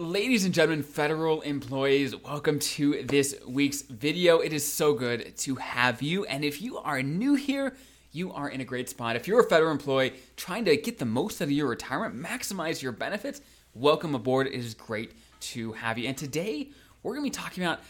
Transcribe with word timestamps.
Ladies 0.00 0.46
and 0.46 0.54
gentlemen, 0.54 0.82
federal 0.82 1.42
employees, 1.42 2.16
welcome 2.16 2.58
to 2.58 3.02
this 3.02 3.36
week's 3.46 3.82
video. 3.82 4.38
It 4.38 4.54
is 4.54 4.66
so 4.66 4.94
good 4.94 5.36
to 5.36 5.56
have 5.56 6.00
you. 6.00 6.24
And 6.24 6.42
if 6.42 6.62
you 6.62 6.78
are 6.78 7.02
new 7.02 7.34
here, 7.34 7.76
you 8.10 8.32
are 8.32 8.48
in 8.48 8.62
a 8.62 8.64
great 8.64 8.88
spot. 8.88 9.14
If 9.14 9.28
you're 9.28 9.40
a 9.40 9.48
federal 9.50 9.70
employee 9.70 10.14
trying 10.38 10.64
to 10.64 10.76
get 10.78 10.98
the 10.98 11.04
most 11.04 11.42
out 11.42 11.44
of 11.44 11.52
your 11.52 11.68
retirement, 11.68 12.16
maximize 12.16 12.80
your 12.80 12.92
benefits, 12.92 13.42
welcome 13.74 14.14
aboard. 14.14 14.46
It 14.46 14.54
is 14.54 14.72
great 14.72 15.12
to 15.40 15.72
have 15.72 15.98
you. 15.98 16.08
And 16.08 16.16
today, 16.16 16.70
we're 17.02 17.16
going 17.16 17.30
to 17.30 17.38
be 17.38 17.42
talking 17.42 17.62
about 17.62 17.80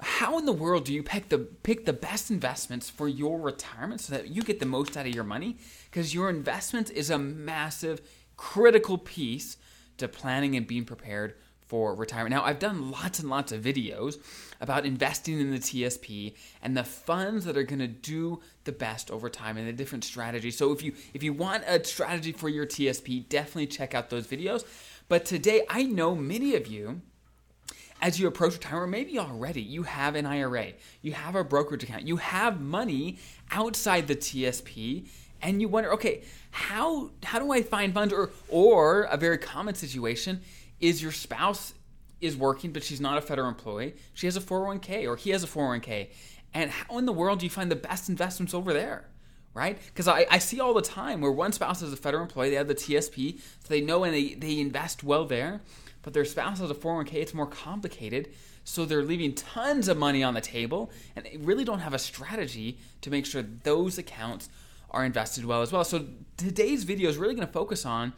how 0.00 0.40
in 0.40 0.46
the 0.46 0.52
world 0.52 0.84
do 0.84 0.92
you 0.92 1.04
pick 1.04 1.28
the 1.28 1.38
pick 1.38 1.86
the 1.86 1.92
best 1.92 2.32
investments 2.32 2.90
for 2.90 3.06
your 3.06 3.40
retirement 3.40 4.00
so 4.00 4.12
that 4.12 4.26
you 4.26 4.42
get 4.42 4.58
the 4.58 4.66
most 4.66 4.96
out 4.96 5.06
of 5.06 5.14
your 5.14 5.22
money 5.22 5.58
because 5.88 6.12
your 6.12 6.30
investment 6.30 6.90
is 6.90 7.10
a 7.10 7.18
massive 7.18 8.00
critical 8.36 8.98
piece 8.98 9.56
to 9.98 10.08
planning 10.08 10.56
and 10.56 10.66
being 10.66 10.84
prepared 10.84 11.36
for 11.66 11.94
retirement. 11.94 12.34
Now, 12.34 12.44
I've 12.44 12.58
done 12.58 12.90
lots 12.90 13.18
and 13.18 13.30
lots 13.30 13.52
of 13.52 13.62
videos 13.62 14.18
about 14.60 14.84
investing 14.84 15.40
in 15.40 15.50
the 15.50 15.58
TSP 15.58 16.34
and 16.62 16.76
the 16.76 16.84
funds 16.84 17.44
that 17.46 17.56
are 17.56 17.62
going 17.62 17.78
to 17.78 17.88
do 17.88 18.40
the 18.64 18.72
best 18.72 19.10
over 19.10 19.28
time 19.28 19.56
and 19.56 19.66
the 19.66 19.72
different 19.72 20.04
strategies. 20.04 20.56
So 20.56 20.72
if 20.72 20.82
you 20.82 20.92
if 21.14 21.22
you 21.22 21.32
want 21.32 21.64
a 21.66 21.82
strategy 21.84 22.32
for 22.32 22.48
your 22.48 22.66
TSP, 22.66 23.28
definitely 23.28 23.66
check 23.66 23.94
out 23.94 24.10
those 24.10 24.26
videos. 24.26 24.64
But 25.08 25.24
today, 25.24 25.62
I 25.68 25.84
know 25.84 26.14
many 26.14 26.54
of 26.54 26.66
you 26.66 27.02
as 28.00 28.20
you 28.20 28.26
approach 28.26 28.54
retirement, 28.54 28.90
maybe 28.90 29.18
already 29.18 29.62
you 29.62 29.84
have 29.84 30.14
an 30.14 30.26
IRA, 30.26 30.72
you 31.00 31.12
have 31.12 31.34
a 31.34 31.44
brokerage 31.44 31.84
account, 31.84 32.06
you 32.06 32.16
have 32.16 32.60
money 32.60 33.18
outside 33.50 34.06
the 34.06 34.16
TSP, 34.16 35.08
and 35.40 35.60
you 35.60 35.68
wonder, 35.68 35.92
okay, 35.92 36.22
how 36.50 37.10
how 37.22 37.38
do 37.38 37.52
I 37.52 37.62
find 37.62 37.94
funds? 37.94 38.12
Or 38.12 38.30
or 38.48 39.02
a 39.04 39.16
very 39.16 39.38
common 39.38 39.74
situation 39.74 40.40
is 40.84 41.02
your 41.02 41.12
spouse 41.12 41.72
is 42.20 42.36
working, 42.36 42.70
but 42.70 42.84
she's 42.84 43.00
not 43.00 43.16
a 43.16 43.22
federal 43.22 43.48
employee. 43.48 43.94
She 44.12 44.26
has 44.26 44.36
a 44.36 44.40
401k 44.40 45.08
or 45.08 45.16
he 45.16 45.30
has 45.30 45.42
a 45.42 45.46
401k. 45.46 46.10
And 46.52 46.70
how 46.70 46.98
in 46.98 47.06
the 47.06 47.12
world 47.12 47.38
do 47.38 47.46
you 47.46 47.50
find 47.50 47.70
the 47.70 47.76
best 47.76 48.10
investments 48.10 48.52
over 48.52 48.72
there? 48.74 49.08
Right? 49.54 49.78
Because 49.86 50.08
I, 50.08 50.26
I 50.30 50.38
see 50.38 50.60
all 50.60 50.74
the 50.74 50.82
time 50.82 51.20
where 51.20 51.32
one 51.32 51.52
spouse 51.52 51.80
is 51.80 51.92
a 51.92 51.96
federal 51.96 52.24
employee, 52.24 52.50
they 52.50 52.56
have 52.56 52.68
the 52.68 52.74
TSP, 52.74 53.38
so 53.38 53.68
they 53.68 53.80
know 53.80 54.04
and 54.04 54.12
they, 54.12 54.34
they 54.34 54.58
invest 54.58 55.02
well 55.02 55.24
there, 55.24 55.62
but 56.02 56.12
their 56.12 56.24
spouse 56.24 56.58
has 56.58 56.70
a 56.70 56.74
401k, 56.74 57.14
it's 57.14 57.34
more 57.34 57.46
complicated. 57.46 58.30
So 58.64 58.84
they're 58.84 59.02
leaving 59.02 59.34
tons 59.34 59.88
of 59.88 59.96
money 59.96 60.22
on 60.22 60.34
the 60.34 60.40
table 60.40 60.90
and 61.16 61.24
they 61.24 61.38
really 61.38 61.64
don't 61.64 61.80
have 61.80 61.94
a 61.94 61.98
strategy 61.98 62.78
to 63.00 63.10
make 63.10 63.26
sure 63.26 63.42
those 63.42 63.96
accounts 63.96 64.48
are 64.90 65.04
invested 65.04 65.44
well 65.44 65.62
as 65.62 65.72
well. 65.72 65.84
So 65.84 66.06
today's 66.36 66.84
video 66.84 67.08
is 67.08 67.16
really 67.16 67.34
going 67.34 67.46
to 67.46 67.52
focus 67.52 67.86
on 67.86 68.12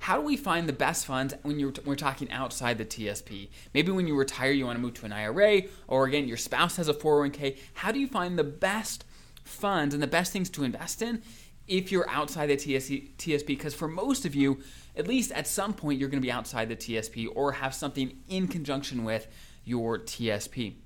how 0.00 0.16
do 0.16 0.22
we 0.22 0.36
find 0.36 0.66
the 0.66 0.72
best 0.72 1.04
funds 1.04 1.34
when 1.42 1.60
you're 1.60 1.74
we're 1.84 1.94
talking 1.94 2.30
outside 2.30 2.78
the 2.78 2.86
TSP? 2.86 3.50
Maybe 3.74 3.92
when 3.92 4.06
you 4.06 4.16
retire, 4.16 4.50
you 4.50 4.64
want 4.64 4.76
to 4.76 4.82
move 4.82 4.94
to 4.94 5.06
an 5.06 5.12
IRA, 5.12 5.62
or 5.88 6.06
again, 6.06 6.26
your 6.26 6.38
spouse 6.38 6.76
has 6.76 6.88
a 6.88 6.94
401k. 6.94 7.58
How 7.74 7.92
do 7.92 8.00
you 8.00 8.06
find 8.06 8.38
the 8.38 8.44
best 8.44 9.04
funds 9.44 9.94
and 9.94 10.02
the 10.02 10.06
best 10.06 10.32
things 10.32 10.48
to 10.50 10.64
invest 10.64 11.02
in 11.02 11.22
if 11.68 11.92
you're 11.92 12.08
outside 12.08 12.46
the 12.46 12.56
TSP? 12.56 13.46
Because 13.46 13.74
for 13.74 13.88
most 13.88 14.24
of 14.24 14.34
you, 14.34 14.60
at 14.96 15.06
least 15.06 15.32
at 15.32 15.46
some 15.46 15.74
point, 15.74 16.00
you're 16.00 16.08
going 16.08 16.22
to 16.22 16.26
be 16.26 16.32
outside 16.32 16.70
the 16.70 16.76
TSP 16.76 17.28
or 17.34 17.52
have 17.52 17.74
something 17.74 18.18
in 18.26 18.48
conjunction 18.48 19.04
with 19.04 19.28
your 19.64 19.98
TSP. 19.98 20.76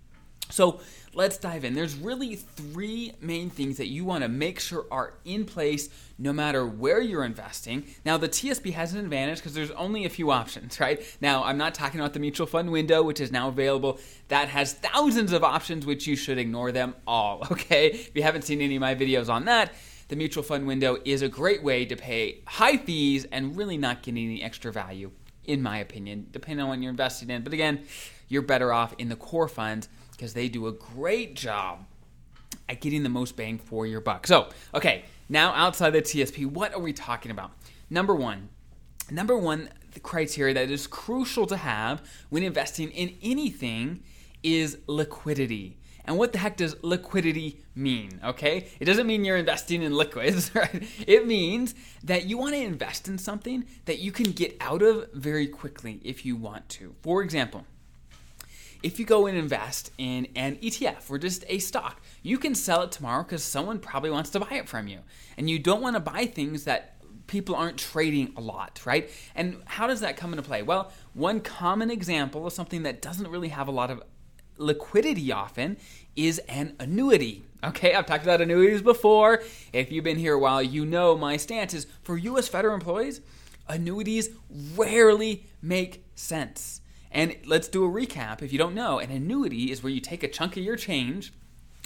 So 0.51 0.81
let's 1.15 1.39
dive 1.39 1.65
in. 1.65 1.75
There's 1.75 1.95
really 1.97 2.37
three 2.37 3.13
main 3.21 3.51
things 3.51 3.77
that 3.79 3.89
you 3.89 4.05
want 4.05 4.23
to 4.23 4.29
make 4.29 4.61
sure 4.61 4.87
are 4.91 5.15
in 5.25 5.45
place 5.45 5.89
no 6.19 6.33
matter 6.33 6.67
where 6.67 7.01
you're 7.01 7.25
investing. 7.25 7.87
Now, 8.05 8.17
the 8.17 8.29
TSP 8.29 8.73
has 8.73 8.95
an 8.95 9.01
advantage 9.01 9.39
because 9.39 9.55
there's 9.55 9.71
only 9.73 10.05
a 10.05 10.09
few 10.09 10.31
options, 10.31 10.79
right? 10.81 11.03
Now, 11.21 11.45
I'm 11.45 11.59
not 11.59 11.75
talking 11.75 12.01
about 12.01 12.13
the 12.13 12.21
mutual 12.21 12.47
fund 12.47 12.71
window, 12.71 13.03
which 13.03 13.21
is 13.21 13.33
now 13.33 13.49
available. 13.49 13.99
That 14.29 14.49
has 14.49 14.75
thousands 14.75 15.33
of 15.33 15.43
options, 15.43 15.87
which 15.87 16.07
you 16.07 16.17
should 16.17 16.39
ignore 16.39 16.73
them 16.73 16.95
all, 17.07 17.47
okay? 17.51 17.89
If 17.89 18.15
you 18.15 18.23
haven't 18.23 18.43
seen 18.43 18.61
any 18.61 18.77
of 18.77 18.81
my 18.81 18.95
videos 18.95 19.29
on 19.29 19.47
that, 19.47 19.73
the 20.09 20.17
mutual 20.17 20.43
fund 20.43 20.67
window 20.67 20.99
is 21.05 21.23
a 21.23 21.29
great 21.29 21.63
way 21.63 21.85
to 21.87 21.97
pay 21.97 22.43
high 22.47 22.77
fees 22.77 23.27
and 23.33 23.57
really 23.57 23.79
not 23.79 24.03
get 24.03 24.13
any 24.13 24.43
extra 24.43 24.71
value, 24.71 25.11
in 25.45 25.63
my 25.63 25.79
opinion, 25.79 26.27
depending 26.31 26.63
on 26.63 26.69
what 26.69 26.81
you're 26.81 26.91
investing 26.91 27.31
in. 27.31 27.43
But 27.43 27.55
again, 27.55 27.85
you're 28.29 28.43
better 28.43 28.73
off 28.73 28.95
in 28.99 29.09
the 29.09 29.17
core 29.17 29.49
funds 29.49 29.89
because 30.17 30.35
they 30.35 30.49
do 30.49 30.67
a 30.67 30.73
great 30.73 31.35
job 31.37 31.85
at 32.69 32.81
getting 32.81 33.03
the 33.03 33.09
most 33.09 33.37
bang 33.37 33.59
for 33.59 33.87
your 33.87 34.01
buck. 34.01 34.27
So, 34.27 34.49
okay, 34.75 35.05
now 35.29 35.53
outside 35.53 35.91
the 35.91 36.03
TSP, 36.03 36.47
what 36.47 36.75
are 36.75 36.81
we 36.81 36.93
talking 36.93 37.31
about? 37.31 37.53
Number 37.91 38.15
one, 38.15 38.49
number 39.11 39.37
one 39.37 39.69
the 39.95 40.01
criteria 40.01 40.53
that 40.55 40.71
is 40.71 40.87
crucial 40.87 41.47
to 41.47 41.57
have 41.57 42.03
when 42.29 42.43
investing 42.43 42.91
in 42.91 43.17
anything 43.23 44.03
is 44.43 44.79
liquidity. 44.87 45.79
And 46.05 46.19
what 46.19 46.33
the 46.33 46.39
heck 46.39 46.59
does 46.59 46.77
liquidity 46.83 47.63
mean? 47.75 48.21
Okay? 48.23 48.69
It 48.79 48.85
doesn't 48.85 49.07
mean 49.07 49.25
you're 49.25 49.39
investing 49.39 49.83
in 49.83 49.95
liquids, 49.95 50.55
right? 50.55 50.83
It 51.07 51.27
means 51.27 51.75
that 52.03 52.27
you 52.27 52.37
want 52.37 52.55
to 52.55 52.61
invest 52.61 53.09
in 53.09 53.17
something 53.17 53.65
that 53.87 54.01
you 54.01 54.13
can 54.13 54.33
get 54.33 54.57
out 54.61 54.83
of 54.83 55.11
very 55.15 55.47
quickly 55.47 56.01
if 56.05 56.27
you 56.27 56.37
want 56.37 56.69
to. 56.71 56.95
For 57.03 57.23
example, 57.23 57.65
if 58.85 58.99
you 58.99 59.07
go 59.07 59.27
and 59.27 59.37
invest 59.37 59.91
in 59.97 60.29
an 60.37 60.57
ETF 60.57 61.11
or 61.11 61.19
just 61.19 61.43
a 61.49 61.59
stock, 61.59 62.03
you 62.23 62.37
can 62.37 62.55
sell 62.55 62.83
it 62.83 62.93
tomorrow 62.93 63.23
because 63.23 63.43
someone 63.43 63.79
probably 63.79 64.11
wants 64.11 64.29
to 64.31 64.41
buy 64.41 64.51
it 64.57 64.69
from 64.69 64.89
you. 64.89 64.99
And 65.39 65.49
you 65.49 65.59
don't 65.59 65.81
want 65.81 65.97
to 65.97 66.01
buy 66.01 66.27
things 66.27 66.65
that 66.65 66.97
people 67.27 67.57
aren't 67.57 67.79
trading 67.79 68.35
a 68.37 68.43
lot, 68.43 68.83
right? 68.85 69.09
And 69.35 69.63
how 69.65 69.87
does 69.87 70.01
that 70.01 70.19
come 70.19 70.35
into 70.35 70.43
play? 70.43 70.63
Well, 70.63 70.93
one 71.15 71.41
common 71.41 71.91
example 71.91 72.47
of 72.47 72.53
something 72.53 72.83
that 72.83 73.01
doesn't 73.01 73.27
really 73.29 73.49
have 73.49 73.69
a 73.69 73.71
lot 73.71 73.91
of 73.91 74.03
liquidity 74.59 75.33
often 75.33 75.79
is 76.15 76.39
an 76.41 76.77
annuity. 76.79 77.43
Okay, 77.65 77.95
I've 77.95 78.05
talked 78.05 78.25
about 78.25 78.43
annuities 78.43 78.83
before. 78.83 79.43
If 79.73 79.91
you've 79.91 80.05
been 80.05 80.19
here 80.19 80.35
a 80.35 80.39
while, 80.39 80.63
you 80.63 80.85
know 80.85 81.17
my 81.17 81.39
stance 81.39 81.73
is 81.73 81.87
for 82.03 82.19
US 82.19 82.49
federal 82.49 82.75
employees, 82.75 83.23
annuities 83.67 84.29
rarely 84.77 85.47
make 85.63 86.05
sense. 86.15 86.83
And 87.15 87.37
let's 87.47 87.69
do 87.69 87.85
a 87.85 87.89
recap 87.89 88.43
if 88.43 88.53
you 88.53 88.59
don't 88.59 88.75
know. 88.75 88.99
An 88.99 89.11
annuity 89.11 89.71
is 89.71 89.83
where 89.83 89.93
you 89.93 90.01
take 90.01 90.25
a 90.25 90.29
chunk 90.29 90.57
of 90.57 90.65
your 90.65 90.77
change. 90.77 91.33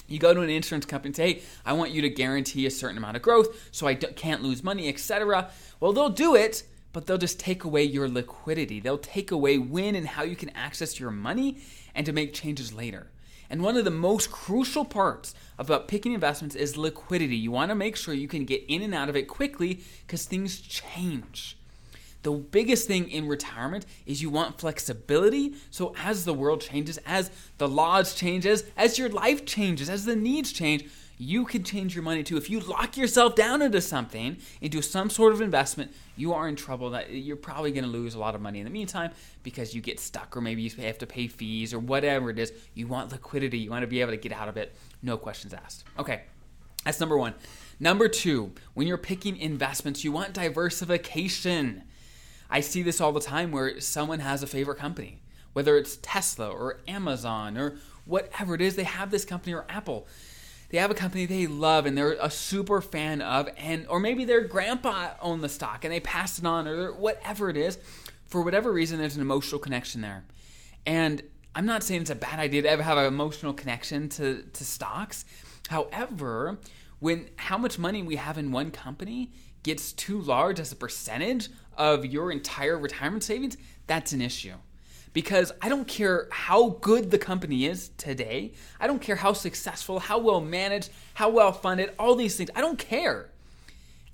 You 0.07 0.17
go 0.17 0.33
to 0.33 0.41
an 0.41 0.49
insurance 0.49 0.87
company 0.87 1.09
and 1.09 1.15
say, 1.15 1.33
hey, 1.33 1.41
I 1.63 1.73
want 1.73 1.91
you 1.91 2.01
to 2.01 2.09
guarantee 2.09 2.65
a 2.65 2.71
certain 2.71 2.97
amount 2.97 3.15
of 3.15 3.21
growth 3.21 3.69
so 3.71 3.85
I 3.85 3.93
can't 3.93 4.41
lose 4.41 4.63
money, 4.63 4.89
etc. 4.89 5.51
Well, 5.79 5.93
they'll 5.93 6.09
do 6.09 6.35
it, 6.35 6.63
but 6.93 7.05
they'll 7.05 7.19
just 7.19 7.39
take 7.39 7.63
away 7.63 7.83
your 7.83 8.09
liquidity. 8.09 8.79
They'll 8.79 8.97
take 8.97 9.29
away 9.29 9.59
when 9.59 9.93
and 9.93 10.07
how 10.07 10.23
you 10.23 10.35
can 10.35 10.49
access 10.49 10.99
your 10.99 11.11
money 11.11 11.59
and 11.93 12.07
to 12.07 12.11
make 12.11 12.33
changes 12.33 12.73
later. 12.73 13.11
And 13.51 13.61
one 13.61 13.77
of 13.77 13.85
the 13.85 13.91
most 13.91 14.31
crucial 14.31 14.83
parts 14.83 15.35
about 15.59 15.87
picking 15.87 16.13
investments 16.13 16.55
is 16.55 16.75
liquidity. 16.75 17.35
You 17.35 17.51
want 17.51 17.69
to 17.69 17.75
make 17.75 17.95
sure 17.95 18.15
you 18.15 18.27
can 18.27 18.45
get 18.45 18.63
in 18.67 18.81
and 18.81 18.95
out 18.95 19.09
of 19.09 19.15
it 19.15 19.27
quickly 19.27 19.81
because 20.07 20.25
things 20.25 20.59
change. 20.59 21.58
The 22.21 22.31
biggest 22.31 22.87
thing 22.87 23.09
in 23.09 23.27
retirement 23.27 23.85
is 24.05 24.21
you 24.21 24.29
want 24.29 24.59
flexibility. 24.59 25.55
So 25.71 25.95
as 26.03 26.25
the 26.25 26.33
world 26.33 26.61
changes, 26.61 26.97
as 27.05 27.31
the 27.57 27.67
laws 27.67 28.13
changes, 28.13 28.65
as 28.75 28.97
your 28.97 29.09
life 29.09 29.45
changes, 29.45 29.89
as 29.89 30.05
the 30.05 30.15
needs 30.15 30.51
change, 30.51 30.85
you 31.21 31.43
can 31.43 31.63
change 31.63 31.95
your 31.95 32.03
money 32.03 32.23
too. 32.23 32.37
If 32.37 32.49
you 32.49 32.61
lock 32.61 32.95
yourself 32.95 33.35
down 33.35 33.61
into 33.61 33.81
something, 33.81 34.37
into 34.61 34.81
some 34.81 35.09
sort 35.09 35.33
of 35.33 35.41
investment, 35.41 35.93
you 36.15 36.33
are 36.33 36.47
in 36.47 36.55
trouble. 36.55 36.91
That 36.91 37.11
you're 37.11 37.35
probably 37.35 37.71
going 37.71 37.83
to 37.83 37.89
lose 37.89 38.15
a 38.15 38.19
lot 38.19 38.35
of 38.35 38.41
money 38.41 38.59
in 38.59 38.65
the 38.65 38.71
meantime 38.71 39.11
because 39.43 39.75
you 39.75 39.81
get 39.81 39.99
stuck, 39.99 40.35
or 40.37 40.41
maybe 40.41 40.61
you 40.61 40.69
have 40.81 40.97
to 40.99 41.05
pay 41.05 41.27
fees, 41.27 41.73
or 41.73 41.79
whatever 41.79 42.29
it 42.29 42.39
is. 42.39 42.53
You 42.73 42.87
want 42.87 43.11
liquidity. 43.11 43.59
You 43.59 43.69
want 43.69 43.83
to 43.83 43.87
be 43.87 43.99
able 43.99 44.11
to 44.11 44.17
get 44.17 44.31
out 44.31 44.47
of 44.47 44.55
it. 44.55 44.73
No 45.03 45.17
questions 45.17 45.53
asked. 45.53 45.83
Okay, 45.97 46.21
that's 46.85 47.01
number 47.01 47.17
one. 47.17 47.33
Number 47.81 48.07
two, 48.07 48.53
when 48.73 48.87
you're 48.87 48.97
picking 48.97 49.35
investments, 49.35 50.05
you 50.05 50.13
want 50.13 50.31
diversification. 50.31 51.83
I 52.49 52.61
see 52.61 52.81
this 52.81 52.99
all 52.99 53.11
the 53.11 53.19
time 53.19 53.51
where 53.51 53.79
someone 53.79 54.19
has 54.19 54.41
a 54.41 54.47
favorite 54.47 54.77
company, 54.77 55.21
whether 55.53 55.77
it's 55.77 55.97
Tesla 56.01 56.49
or 56.49 56.79
Amazon 56.87 57.57
or 57.57 57.77
whatever 58.05 58.55
it 58.55 58.61
is, 58.61 58.75
they 58.75 58.83
have 58.83 59.11
this 59.11 59.25
company 59.25 59.53
or 59.53 59.65
Apple. 59.69 60.07
They 60.69 60.77
have 60.77 60.91
a 60.91 60.95
company 60.95 61.25
they 61.25 61.47
love 61.47 61.85
and 61.85 61.97
they're 61.97 62.17
a 62.19 62.29
super 62.29 62.81
fan 62.81 63.21
of, 63.21 63.49
and 63.57 63.87
or 63.87 63.99
maybe 63.99 64.25
their 64.25 64.41
grandpa 64.41 65.11
owned 65.21 65.43
the 65.43 65.49
stock 65.49 65.83
and 65.83 65.93
they 65.93 65.99
passed 65.99 66.39
it 66.39 66.45
on, 66.45 66.67
or 66.67 66.93
whatever 66.93 67.49
it 67.49 67.57
is. 67.57 67.77
For 68.27 68.41
whatever 68.41 68.71
reason, 68.71 68.99
there's 68.99 69.15
an 69.15 69.21
emotional 69.21 69.59
connection 69.59 70.01
there. 70.01 70.23
And 70.85 71.23
I'm 71.55 71.65
not 71.65 71.83
saying 71.83 72.01
it's 72.01 72.09
a 72.11 72.15
bad 72.15 72.39
idea 72.39 72.61
to 72.61 72.69
ever 72.69 72.83
have 72.83 72.97
an 72.97 73.05
emotional 73.05 73.53
connection 73.53 74.09
to, 74.09 74.43
to 74.43 74.63
stocks. 74.63 75.25
However, 75.67 76.59
when 76.99 77.29
how 77.37 77.57
much 77.57 77.79
money 77.79 78.03
we 78.03 78.17
have 78.17 78.37
in 78.37 78.51
one 78.51 78.69
company 78.69 79.31
gets 79.63 79.91
too 79.91 80.21
large 80.21 80.59
as 80.59 80.71
a 80.71 80.75
percentage 80.75 81.49
of 81.79 82.05
your 82.05 82.31
entire 82.31 82.77
retirement 82.77 83.23
savings, 83.23 83.57
that's 83.87 84.11
an 84.11 84.21
issue. 84.21 84.53
Because 85.13 85.51
I 85.59 85.69
don't 85.69 85.87
care 85.87 86.27
how 86.31 86.77
good 86.81 87.09
the 87.09 87.17
company 87.17 87.65
is 87.65 87.89
today, 87.97 88.53
I 88.79 88.85
don't 88.85 89.01
care 89.01 89.15
how 89.15 89.33
successful, 89.33 89.99
how 89.99 90.19
well 90.19 90.41
managed, 90.41 90.91
how 91.15 91.29
well 91.29 91.51
funded, 91.51 91.93
all 91.97 92.13
these 92.13 92.35
things, 92.35 92.51
I 92.55 92.61
don't 92.61 92.77
care. 92.77 93.31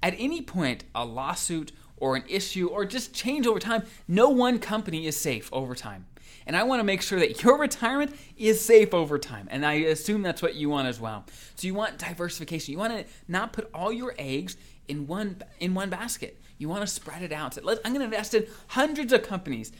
At 0.01 0.15
any 0.17 0.41
point, 0.41 0.85
a 0.93 1.03
lawsuit 1.03 1.73
or 1.97 2.15
an 2.15 2.23
issue 2.29 2.67
or 2.67 2.85
just 2.85 3.13
change 3.13 3.47
over 3.47 3.59
time, 3.59 3.83
no 4.07 4.29
one 4.29 4.59
company 4.59 5.07
is 5.07 5.17
safe 5.17 5.49
over 5.51 5.75
time. 5.75 6.05
And 6.47 6.55
I 6.55 6.63
want 6.63 6.79
to 6.79 6.83
make 6.83 7.01
sure 7.01 7.19
that 7.19 7.43
your 7.43 7.57
retirement 7.57 8.15
is 8.37 8.63
safe 8.63 8.93
over 8.93 9.17
time. 9.17 9.47
And 9.49 9.65
I 9.65 9.73
assume 9.73 10.21
that's 10.21 10.41
what 10.41 10.55
you 10.55 10.69
want 10.69 10.87
as 10.87 10.99
well. 10.99 11.25
So 11.55 11.67
you 11.67 11.73
want 11.73 11.97
diversification. 11.97 12.71
You 12.71 12.77
want 12.77 12.93
to 12.93 13.05
not 13.27 13.53
put 13.53 13.69
all 13.73 13.91
your 13.91 14.13
eggs 14.17 14.57
in 14.87 15.07
one 15.07 15.41
in 15.59 15.73
one 15.73 15.89
basket. 15.89 16.39
You 16.57 16.69
want 16.69 16.81
to 16.81 16.87
spread 16.87 17.21
it 17.21 17.31
out. 17.31 17.57
I'm 17.57 17.93
going 17.93 17.99
to 17.99 18.05
invest 18.05 18.33
in 18.33 18.45
hundreds 18.67 19.11
of 19.11 19.23
companies 19.23 19.71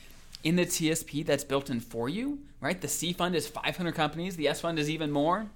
in 0.44 0.56
the 0.56 0.66
TSP 0.66 1.24
that's 1.24 1.44
built 1.44 1.70
in 1.70 1.80
for 1.80 2.08
you, 2.08 2.38
right? 2.60 2.80
The 2.80 2.88
C 2.88 3.12
fund 3.12 3.34
is 3.34 3.48
500 3.48 3.94
companies, 3.94 4.36
the 4.36 4.48
S 4.48 4.60
fund 4.60 4.78
is 4.78 4.90
even 4.90 5.10
more. 5.10 5.46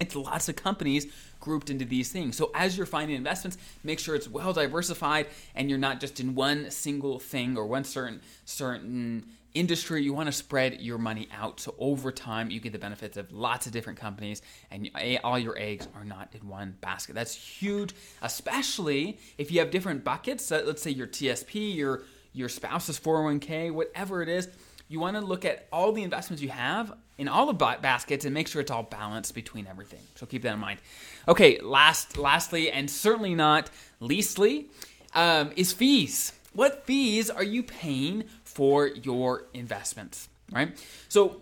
It's 0.00 0.16
lots 0.16 0.48
of 0.48 0.56
companies 0.56 1.06
grouped 1.38 1.70
into 1.70 1.84
these 1.84 2.10
things. 2.10 2.36
So 2.36 2.50
as 2.54 2.76
you're 2.76 2.86
finding 2.86 3.16
investments, 3.16 3.58
make 3.84 4.00
sure 4.00 4.16
it's 4.16 4.28
well 4.28 4.52
diversified 4.52 5.28
and 5.54 5.68
you're 5.68 5.78
not 5.78 6.00
just 6.00 6.18
in 6.18 6.34
one 6.34 6.70
single 6.70 7.20
thing 7.20 7.56
or 7.56 7.66
one 7.66 7.84
certain 7.84 8.20
certain 8.44 9.26
industry. 9.54 10.02
You 10.02 10.12
want 10.12 10.26
to 10.26 10.32
spread 10.32 10.80
your 10.80 10.98
money 10.98 11.28
out 11.32 11.60
so 11.60 11.74
over 11.78 12.12
time 12.12 12.50
you 12.50 12.60
get 12.60 12.72
the 12.72 12.78
benefits 12.78 13.16
of 13.16 13.32
lots 13.32 13.66
of 13.66 13.72
different 13.72 13.98
companies 13.98 14.42
and 14.70 14.90
all 15.24 15.38
your 15.38 15.58
eggs 15.58 15.88
are 15.94 16.04
not 16.04 16.34
in 16.34 16.48
one 16.48 16.76
basket. 16.80 17.14
That's 17.14 17.34
huge, 17.34 17.94
especially 18.22 19.18
if 19.38 19.50
you 19.50 19.60
have 19.60 19.70
different 19.70 20.04
buckets. 20.04 20.46
So 20.46 20.62
let's 20.64 20.82
say 20.82 20.90
your 20.90 21.06
TSP, 21.06 21.74
your 21.74 22.02
your 22.34 22.48
spouse's 22.48 22.98
401k, 22.98 23.72
whatever 23.72 24.22
it 24.22 24.28
is 24.28 24.48
you 24.92 25.00
want 25.00 25.16
to 25.16 25.22
look 25.22 25.46
at 25.46 25.66
all 25.72 25.90
the 25.92 26.02
investments 26.02 26.42
you 26.42 26.50
have 26.50 26.92
in 27.16 27.26
all 27.26 27.46
the 27.46 27.54
baskets 27.54 28.26
and 28.26 28.34
make 28.34 28.46
sure 28.46 28.60
it's 28.60 28.70
all 28.70 28.82
balanced 28.82 29.34
between 29.34 29.66
everything. 29.66 30.00
So 30.16 30.26
keep 30.26 30.42
that 30.42 30.52
in 30.52 30.60
mind. 30.60 30.80
Okay, 31.26 31.58
last, 31.60 32.18
lastly, 32.18 32.70
and 32.70 32.90
certainly 32.90 33.34
not 33.34 33.70
leastly, 34.00 34.68
um, 35.14 35.50
is 35.56 35.72
fees. 35.72 36.32
What 36.52 36.84
fees 36.84 37.30
are 37.30 37.42
you 37.42 37.62
paying 37.62 38.24
for 38.52 38.88
your 38.88 39.46
investments? 39.54 40.28
Right. 40.50 40.76
So 41.08 41.40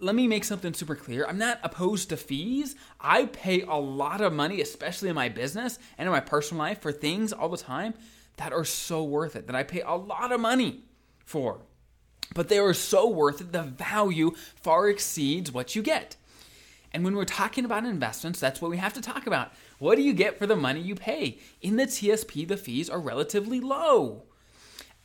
let 0.00 0.14
me 0.14 0.26
make 0.26 0.44
something 0.44 0.74
super 0.74 0.96
clear. 0.96 1.26
I'm 1.26 1.38
not 1.38 1.60
opposed 1.62 2.08
to 2.10 2.16
fees. 2.16 2.74
I 3.00 3.26
pay 3.26 3.62
a 3.62 3.74
lot 3.74 4.20
of 4.20 4.32
money, 4.32 4.60
especially 4.60 5.08
in 5.08 5.14
my 5.14 5.28
business 5.28 5.78
and 5.96 6.06
in 6.06 6.12
my 6.12 6.20
personal 6.20 6.62
life, 6.62 6.80
for 6.80 6.92
things 6.92 7.32
all 7.32 7.48
the 7.48 7.56
time 7.56 7.94
that 8.36 8.52
are 8.52 8.64
so 8.64 9.04
worth 9.04 9.36
it, 9.36 9.46
that 9.46 9.54
I 9.54 9.62
pay 9.62 9.82
a 9.82 9.94
lot 9.94 10.32
of 10.32 10.40
money 10.40 10.82
for 11.24 11.60
but 12.34 12.48
they 12.48 12.58
are 12.58 12.74
so 12.74 13.08
worth 13.08 13.40
it. 13.40 13.52
The 13.52 13.62
value 13.62 14.32
far 14.56 14.88
exceeds 14.88 15.52
what 15.52 15.74
you 15.74 15.82
get. 15.82 16.16
And 16.92 17.04
when 17.04 17.16
we're 17.16 17.24
talking 17.24 17.64
about 17.64 17.84
investments, 17.84 18.38
that's 18.38 18.62
what 18.62 18.70
we 18.70 18.76
have 18.76 18.92
to 18.94 19.00
talk 19.00 19.26
about. 19.26 19.52
What 19.78 19.96
do 19.96 20.02
you 20.02 20.12
get 20.12 20.38
for 20.38 20.46
the 20.46 20.56
money 20.56 20.80
you 20.80 20.94
pay? 20.94 21.38
In 21.60 21.76
the 21.76 21.86
TSP, 21.86 22.46
the 22.46 22.56
fees 22.56 22.88
are 22.88 23.00
relatively 23.00 23.60
low. 23.60 24.24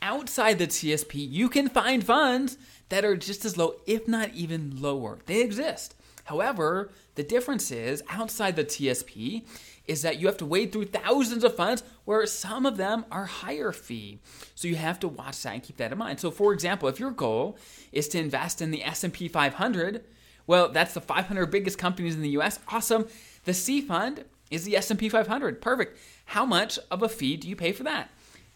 Outside 0.02 0.60
the 0.60 0.68
TSP, 0.68 1.30
you 1.30 1.50
can 1.50 1.68
find 1.68 2.04
funds 2.04 2.58
that 2.90 3.04
are 3.06 3.18
just 3.18 3.46
as 3.46 3.58
low, 3.58 3.76
if 3.86 4.08
not 4.08 4.34
even 4.34 4.82
lower. 4.82 5.20
They 5.26 5.42
exist. 5.42 5.96
However, 6.26 6.92
the 7.16 7.24
difference 7.24 7.72
is 7.72 8.04
outside 8.10 8.56
the 8.56 8.64
TSP 8.64 9.44
is 9.88 10.04
that 10.04 10.20
you 10.20 10.28
have 10.28 10.38
to 10.38 10.46
wade 10.46 10.72
through 10.72 10.86
thousands 10.86 11.44
of 11.44 11.56
funds 11.56 11.84
where 12.06 12.24
some 12.28 12.68
of 12.68 12.78
them 12.78 13.04
are 13.12 13.26
higher 13.26 13.72
fee. 13.72 14.20
So 14.54 14.68
you 14.68 14.76
have 14.76 15.00
to 15.00 15.08
watch 15.08 15.42
that 15.42 15.54
and 15.56 15.64
keep 15.64 15.78
that 15.78 15.92
in 15.92 15.98
mind. 15.98 16.20
So 16.20 16.30
for 16.30 16.54
example, 16.54 16.88
if 16.88 17.00
your 17.00 17.10
goal 17.10 17.58
is 17.92 18.08
to 18.10 18.20
invest 18.20 18.62
in 18.62 18.70
the 18.70 18.84
S&P 18.84 19.28
500, 19.28 20.04
well, 20.46 20.70
that's 20.70 20.94
the 20.94 21.02
500 21.02 21.48
biggest 21.48 21.80
companies 21.80 22.16
in 22.16 22.22
the 22.22 22.38
US. 22.38 22.60
Awesome. 22.68 23.08
The 23.46 23.54
C 23.56 23.82
fund 23.82 24.26
is 24.52 24.64
the 24.64 24.78
S&P 24.78 25.10
500. 25.10 25.62
Perfect. 25.62 25.98
How 26.26 26.46
much 26.46 26.78
of 26.92 27.02
a 27.02 27.10
fee 27.10 27.38
do 27.38 27.50
you 27.50 27.56
pay 27.56 27.72
for 27.72 27.84
that? 27.84 28.12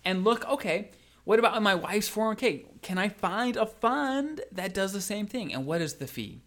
And 0.06 0.24
look, 0.24 0.48
okay, 0.48 0.92
what 1.24 1.40
about 1.40 1.62
my 1.62 1.76
wife's 1.76 2.10
401k? 2.10 2.82
Can 2.82 2.98
I 2.98 3.10
find 3.10 3.56
a 3.56 3.66
fund 3.66 4.42
that 4.52 4.74
does 4.74 4.94
the 4.94 5.02
same 5.02 5.26
thing? 5.26 5.54
And 5.54 5.66
what 5.66 5.82
is 5.82 5.96
the 5.96 6.08
fee? 6.08 6.42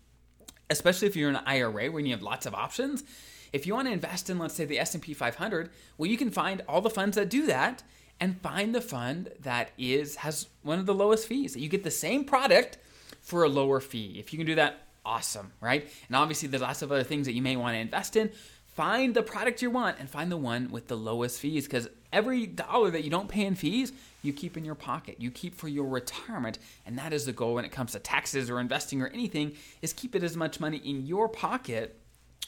Especially 0.69 1.09
if 1.09 1.17
you're 1.17 1.31
in 1.31 1.37
an 1.37 1.45
IRA 1.47 1.91
where 1.91 2.03
you 2.03 2.11
have 2.11 2.23
lots 2.23 2.47
of 2.47 2.55
options, 2.55 3.05
if 3.53 3.67
you 3.67 3.75
want 3.75 3.89
to 3.89 3.93
invest 3.93 4.29
in, 4.29 4.39
let's 4.39 4.55
say, 4.55 4.65
the 4.65 4.79
S&P 4.79 5.15
500, 5.15 5.71
well, 5.97 6.11
you 6.11 6.19
can 6.19 6.31
find 6.31 6.63
all 6.69 6.81
the 6.81 6.91
funds 6.91 7.17
that 7.17 7.31
do 7.31 7.47
that 7.47 7.83
and 8.21 8.41
find 8.41 8.75
the 8.75 8.81
fund 8.81 9.31
that 9.41 9.71
is 9.79 10.17
has 10.17 10.49
one 10.63 10.79
of 10.79 10.87
the 10.87 10.95
lowest 10.95 11.27
fees. 11.27 11.57
You 11.57 11.69
get 11.69 11.85
the 11.85 11.91
same 11.91 12.25
product 12.25 12.79
for 13.21 13.45
a 13.45 13.49
lower 13.49 13.81
fee. 13.81 14.17
If 14.19 14.33
you 14.33 14.39
can 14.39 14.47
do 14.47 14.55
that, 14.57 14.87
awesome, 15.05 15.53
right? 15.61 15.89
And 16.09 16.17
obviously, 16.17 16.49
there's 16.49 16.63
lots 16.63 16.83
of 16.83 16.93
other 16.93 17.05
things 17.05 17.27
that 17.27 17.33
you 17.33 17.43
may 17.43 17.57
want 17.57 17.75
to 17.75 17.79
invest 17.79 18.17
in. 18.17 18.31
Find 18.77 19.15
the 19.15 19.23
product 19.23 19.63
you 19.63 19.71
want 19.71 19.99
and 19.99 20.11
find 20.11 20.31
the 20.31 20.37
one 20.37 20.71
with 20.71 20.87
the 20.87 20.99
lowest 20.99 21.41
fees 21.41 21.65
because 21.65 21.89
every 22.13 22.45
dollar 22.47 22.91
that 22.91 23.05
you 23.05 23.11
don't 23.11 23.27
pay 23.27 23.47
in 23.47 23.55
fees, 23.55 23.91
you 24.23 24.35
keep 24.35 24.55
in 24.59 24.67
your 24.67 24.75
pocket. 24.75 25.17
You 25.19 25.31
keep 25.31 25.55
for 25.55 25.67
your 25.67 25.87
retirement, 25.87 26.59
and 26.85 26.99
that 26.99 27.15
is 27.15 27.25
the 27.25 27.33
goal 27.33 27.55
when 27.55 27.65
it 27.65 27.73
comes 27.73 27.93
to 27.93 27.99
taxes 27.99 28.51
or 28.51 28.61
investing 28.61 29.01
or 29.01 29.09
anything 29.09 29.55
is 29.81 29.95
keep 29.95 30.15
it 30.15 30.23
as 30.23 30.37
much 30.37 30.61
money 30.61 30.77
in 30.77 31.07
your 31.07 31.27
pocket 31.27 31.99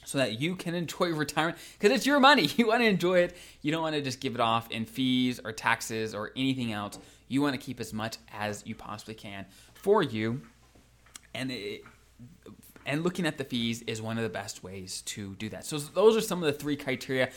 so 0.05 0.19
that 0.19 0.39
you 0.39 0.55
can 0.55 0.75
enjoy 0.75 1.07
retirement 1.15 1.57
because 1.79 1.97
it's 1.97 2.05
your 2.05 2.19
money. 2.19 2.47
You 2.57 2.67
want 2.67 2.81
to 2.83 2.87
enjoy 2.87 3.21
it. 3.21 3.35
You 3.63 3.71
don't 3.71 3.81
want 3.81 3.95
to 3.95 4.01
just 4.03 4.19
give 4.19 4.35
it 4.35 4.39
off 4.39 4.69
in 4.69 4.85
fees 4.85 5.39
or 5.43 5.51
taxes 5.51 6.13
or 6.13 6.29
anything 6.35 6.71
else. 6.71 6.99
You 7.27 7.41
want 7.41 7.55
to 7.55 7.59
keep 7.59 7.79
as 7.79 7.91
much 7.91 8.17
as 8.31 8.61
you 8.67 8.75
possibly 8.75 9.15
can 9.15 9.47
for 9.73 10.03
you. 10.03 10.43
And 11.33 11.49
it, 11.49 11.81
and 12.89 13.03
looking 13.03 13.25
at 13.25 13.37
the 13.37 13.43
fees 13.45 13.81
is 13.83 14.01
one 14.01 14.17
of 14.17 14.23
the 14.23 14.29
best 14.29 14.63
ways 14.63 15.01
to 15.03 15.35
do 15.35 15.47
that. 15.49 15.65
So 15.65 15.77
those 15.77 16.17
are 16.17 16.21
some 16.21 16.43
of 16.43 16.51
the 16.51 16.59
three 16.59 16.75
criteria 16.75 17.29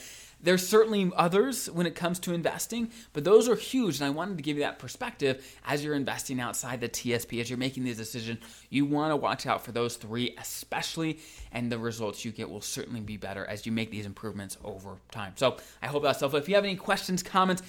there's 0.43 0.66
certainly 0.66 1.10
others 1.16 1.70
when 1.70 1.87
it 1.87 1.94
comes 1.94 2.19
to 2.20 2.34
investing, 2.34 2.90
but 3.12 3.22
those 3.22 3.49
are 3.49 3.54
huge. 3.54 4.00
And 4.00 4.06
I 4.06 4.10
wanted 4.10 4.37
to 4.38 4.43
give 4.43 4.56
you 4.56 4.64
that 4.64 4.78
perspective 4.78 5.46
as 5.64 5.84
you're 5.84 5.94
investing 5.94 6.40
outside 6.40 6.81
the 6.81 6.88
TSP, 6.88 7.40
as 7.40 7.49
you're 7.49 7.58
making 7.58 7.84
these 7.84 7.96
decisions. 7.96 8.40
You 8.69 8.84
want 8.84 9.12
to 9.12 9.16
watch 9.16 9.46
out 9.46 9.64
for 9.64 9.70
those 9.70 9.96
three, 9.96 10.34
especially, 10.38 11.20
and 11.52 11.70
the 11.70 11.78
results 11.78 12.25
you 12.25 12.32
get 12.32 12.50
will 12.50 12.60
certainly 12.60 13.00
be 13.00 13.16
better 13.16 13.46
as 13.46 13.64
you 13.64 13.72
make 13.72 13.90
these 13.90 14.06
improvements 14.06 14.58
over 14.64 14.96
time. 15.12 15.32
So 15.37 15.58
I 15.81 15.87
hope 15.87 16.02
that's 16.02 16.19
helpful. 16.19 16.40
If 16.40 16.49
you 16.49 16.56
have 16.56 16.64
any 16.64 16.76
questions, 16.76 17.22
comments, 17.22 17.62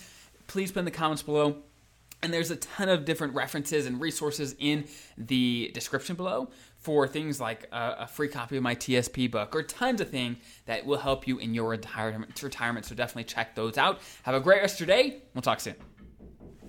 please 0.47 0.71
put 0.71 0.79
in 0.79 0.85
the 0.85 0.91
comments 0.91 1.21
below. 1.21 1.57
And 2.23 2.33
there's 2.33 2.51
a 2.51 2.55
ton 2.55 2.89
of 2.89 3.05
different 3.05 3.35
references 3.35 3.85
and 3.85 3.99
resources 3.99 4.55
in 4.57 4.85
the 5.17 5.71
description 5.73 6.15
below 6.15 6.49
for 6.77 7.07
things 7.07 7.39
like 7.39 7.67
a, 7.71 7.95
a, 7.99 8.07
free 8.07 8.27
copy 8.27 8.57
of 8.57 8.63
my 8.63 8.75
TSP 8.75 9.29
book 9.29 9.55
or 9.55 9.63
tons 9.63 10.01
of 10.01 10.09
things 10.09 10.37
that 10.65 10.85
will 10.85 10.97
help 10.97 11.27
you 11.27 11.37
in 11.37 11.53
your 11.53 11.69
retirement. 11.69 12.41
retirement. 12.41 12.85
So 12.85 12.95
definitely 12.95 13.25
check 13.25 13.55
those 13.55 13.77
out. 13.77 13.99
Have 14.23 14.35
a 14.35 14.39
great 14.39 14.61
rest 14.61 14.81
of 14.81 14.87
your 14.87 14.97
day. 14.97 15.21
We'll 15.33 15.41
talk 15.41 15.59
soon. 15.59 15.75